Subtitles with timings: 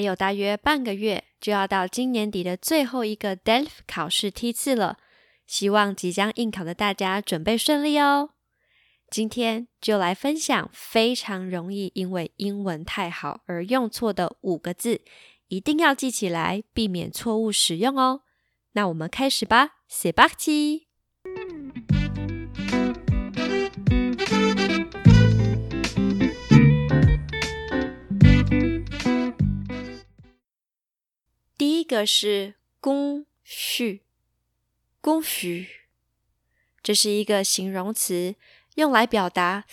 [0.00, 4.96] 还有大约半个月就要到今年底的最后一个 DELF 考试梯次了，
[5.46, 8.30] 希望即将应考的大家准备顺利哦。
[9.10, 15.02] 今天就来分享非常容易因为英文太好而用错的五个字，
[15.48, 18.22] 一定要记起来，避免错误使用哦。
[18.72, 20.46] 那我们开始吧，C'est parti！
[20.46, 20.86] 第一
[31.90, 34.04] 个是公序，
[35.00, 35.88] 公序，
[36.84, 38.36] 这是一个形容词，
[38.76, 39.64] 用来表达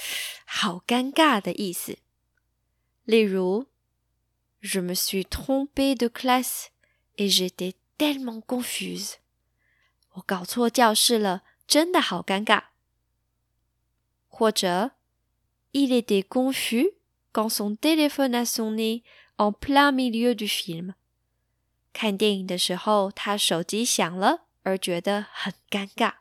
[0.44, 2.00] 好尴尬的意思。
[3.04, 3.68] 例如
[4.64, 6.70] ，Je me suis trompé de classe
[7.18, 9.18] et j'étais tellement confuse。
[10.14, 12.70] 我搞错教室了，真的好尴尬。
[14.28, 14.94] 或者
[15.72, 16.96] ，Il était confus
[17.32, 19.04] quand son téléphone a sonné
[19.36, 20.96] en plein milieu du film。
[21.98, 26.18] 看电影的时候，他手机响了，而觉得很尴尬。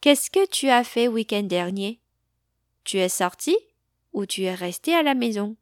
[0.00, 1.98] Qu'est-ce que tu as fait week-end dernier?
[2.84, 3.56] Tu es sorti
[4.12, 5.56] ou tu es resté à la maison?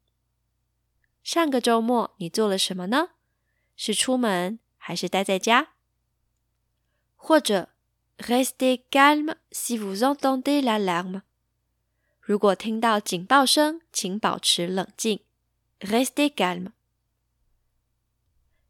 [1.22, 3.10] 上个周末你做了什么呢？
[3.76, 5.74] 是出门还是待在家？
[7.16, 7.70] 或者，
[8.18, 11.22] Restez calme si vous entendez l'alarme。
[12.20, 15.20] 如果听到警报声，请保持冷静。
[15.80, 16.72] Restez calme。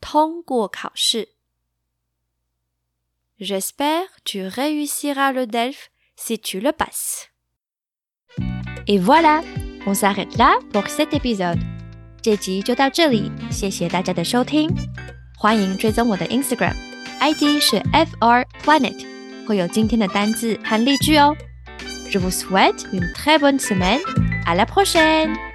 [0.00, 1.30] 通过考试。
[3.40, 7.28] J'espère tu réussiras le DELF si tu le passes.
[8.86, 9.42] Et voilà,
[9.86, 11.58] on s'arrête là pour cet épisode.
[12.22, 14.68] 这集就到这里，谢谢大家的收听。
[15.36, 21.36] 欢迎追踪我的 Instagram，ID 是 FR Planet，会有今天的单字和例句哦。
[22.10, 24.00] Je vous souhaite une très bonne semaine.
[24.46, 25.45] À la prochaine!